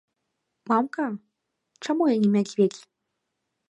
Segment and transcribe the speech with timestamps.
[0.71, 1.05] Мамка,
[1.87, 2.81] чаму я не мядзведзь?